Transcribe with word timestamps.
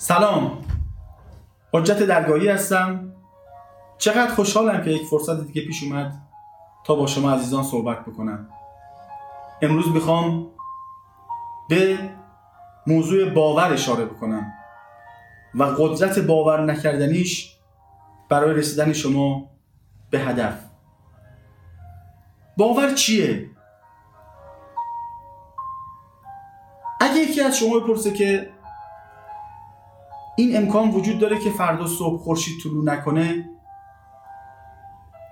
سلام. 0.00 0.64
حجت 1.72 2.02
درگاهی 2.02 2.48
هستم. 2.48 3.12
چقدر 3.98 4.34
خوشحالم 4.34 4.84
که 4.84 4.90
یک 4.90 5.06
فرصت 5.06 5.46
دیگه 5.46 5.62
پیش 5.62 5.82
اومد 5.82 6.12
تا 6.84 6.94
با 6.94 7.06
شما 7.06 7.30
عزیزان 7.30 7.62
صحبت 7.62 8.00
بکنم. 8.00 8.48
امروز 9.62 9.88
می‌خوام 9.88 10.46
به 11.68 11.98
موضوع 12.86 13.30
باور 13.30 13.72
اشاره 13.72 14.04
بکنم 14.04 14.52
و 15.54 15.64
قدرت 15.64 16.18
باور 16.18 16.64
نکردنیش 16.64 17.56
برای 18.28 18.54
رسیدن 18.54 18.92
شما 18.92 19.50
به 20.10 20.18
هدف. 20.18 20.58
باور 22.56 22.94
چیه؟ 22.94 23.50
اگه 27.00 27.16
یکی 27.16 27.40
از 27.40 27.58
شما 27.58 27.78
بپرسه 27.80 28.12
که 28.12 28.57
این 30.38 30.56
امکان 30.56 30.90
وجود 30.90 31.18
داره 31.18 31.38
که 31.38 31.50
فردا 31.50 31.86
صبح 31.86 32.22
خورشید 32.22 32.62
طلوع 32.62 32.84
نکنه؟ 32.84 33.48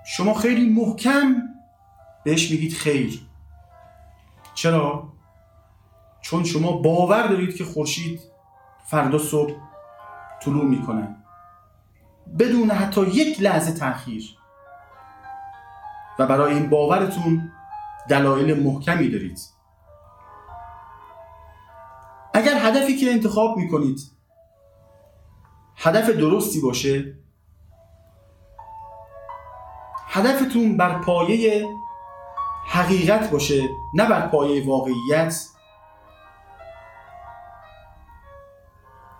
شما 0.05 0.33
خیلی 0.33 0.69
محکم 0.69 1.35
بهش 2.23 2.51
میگید 2.51 2.73
خیر. 2.73 3.27
چرا؟ 4.53 5.13
چون 6.21 6.43
شما 6.43 6.71
باور 6.71 7.27
دارید 7.27 7.55
که 7.55 7.65
خورشید 7.65 8.21
فردا 8.85 9.17
صبح 9.17 9.53
طلوع 10.41 10.65
می‌کنه. 10.65 11.15
بدون 12.39 12.71
حتی 12.71 13.01
یک 13.01 13.41
لحظه 13.41 13.73
تاخیر. 13.79 14.37
و 16.19 16.27
برای 16.27 16.53
این 16.53 16.69
باورتون 16.69 17.51
دلایل 18.09 18.63
محکمی 18.63 19.09
دارید. 19.09 19.39
اگر 22.33 22.57
هدفی 22.59 22.97
که 22.97 23.11
انتخاب 23.11 23.57
می‌کنید 23.57 24.16
هدف 25.87 26.09
درستی 26.09 26.61
باشه. 26.61 27.17
هدفتون 30.07 30.77
بر 30.77 31.01
پایه 31.01 31.67
حقیقت 32.67 33.31
باشه 33.31 33.69
نه 33.93 34.05
بر 34.05 34.27
پایه 34.27 34.67
واقعیت. 34.67 35.35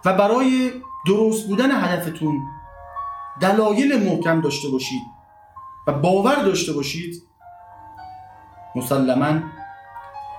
و 0.05 0.13
برای 0.13 0.71
درست 1.07 1.47
بودن 1.47 1.71
هدفتون 1.71 2.43
دلایل 3.41 4.09
محکم 4.09 4.41
داشته 4.41 4.69
باشید 4.69 5.01
و 5.87 5.93
باور 5.93 6.35
داشته 6.35 6.73
باشید 6.73 7.23
مسلما 8.75 9.39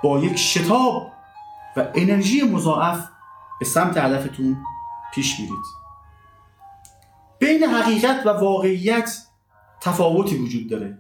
با 0.02 0.18
یک 0.18 0.36
شتاب 0.36 1.12
و 1.76 1.86
انرژی 1.94 2.42
مضاعف 2.42 3.08
به 3.58 3.64
سمت 3.64 3.96
هدفتون 3.96 4.56
پیش 5.14 5.40
میرید. 5.40 5.77
بین 7.38 7.64
حقیقت 7.64 8.26
و 8.26 8.28
واقعیت 8.28 9.26
تفاوتی 9.80 10.36
وجود 10.36 10.70
داره. 10.70 10.98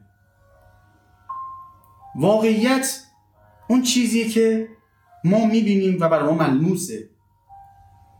واقعیت 2.14 3.02
اون 3.68 3.82
چیزیه 3.82 4.28
که 4.28 4.68
ما 5.24 5.44
می‌بینیم 5.44 5.98
و 6.00 6.08
برای 6.08 6.34
ما 6.34 6.34
ملموسه. 6.34 7.08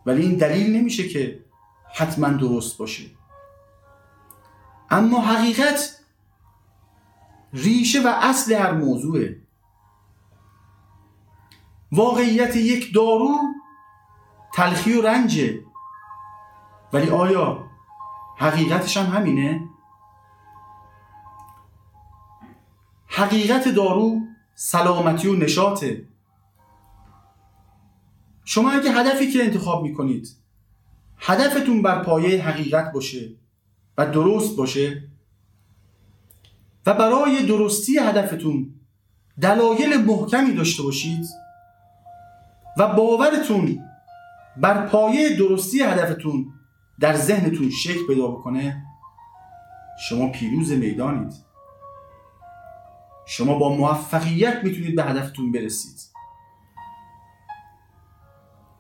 ولی 0.07 0.23
این 0.23 0.37
دلیل 0.37 0.77
نمیشه 0.77 1.09
که 1.09 1.45
حتما 1.95 2.29
درست 2.29 2.79
باشه. 2.79 3.05
اما 4.91 5.21
حقیقت 5.21 5.99
ریشه 7.53 8.03
و 8.03 8.13
اصل 8.23 8.55
هر 8.55 8.73
موضوعه. 8.73 9.41
واقعیت 11.93 12.57
یک 12.57 12.95
دارو 12.95 13.39
تلخی 14.55 14.93
و 14.93 15.03
رنجه. 15.03 15.61
ولی 16.93 17.11
آیا 17.11 17.69
حقیقتش 18.39 18.97
هم 18.97 19.07
همینه؟ 19.07 19.61
حقیقت 23.07 23.69
دارو 23.69 24.21
سلامتی 24.55 25.29
و 25.29 25.37
نشاطه 25.37 26.09
شما 28.45 28.71
اگه 28.71 28.93
هدفی 28.93 29.31
که 29.31 29.45
انتخاب 29.45 29.83
می‌کنید 29.83 30.29
هدفتون 31.19 31.83
بر 31.83 32.03
پایه 32.03 32.43
حقیقت 32.45 32.93
باشه 32.93 33.31
و 33.99 34.07
درست 34.07 34.57
باشه 34.57 35.09
و 36.87 36.95
برای 36.95 37.47
درستی 37.47 37.99
هدفتون 37.99 38.75
دلایل 39.41 39.97
محکمی 39.97 40.55
داشته 40.55 40.83
باشید 40.83 41.27
و 42.79 42.95
باورتون 42.95 43.79
بر 44.57 44.87
پایه 44.87 45.37
درستی 45.37 45.83
هدفتون 45.83 46.58
در 47.01 47.17
ذهنتون 47.17 47.71
شکل 47.71 48.07
پیدا 48.07 48.29
بکنه 48.29 48.87
شما 50.09 50.29
پیروز 50.33 50.73
می‌دانید. 50.73 51.35
شما 53.27 53.59
با 53.59 53.69
موفقیت 53.69 54.65
می‌تونید 54.65 54.97
به 54.97 55.05
هدفتون 55.05 55.53
برسید. 55.53 56.01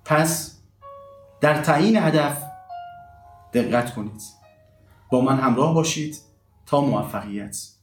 پس 0.04 0.58
در 1.40 1.62
تعیین 1.62 1.96
هدف 1.96 2.44
دقت 3.52 3.94
کنید. 3.94 4.22
با 5.10 5.20
من 5.20 5.40
همراه 5.40 5.74
باشید 5.74 6.20
تا 6.66 6.80
موفقیت. 6.80 7.78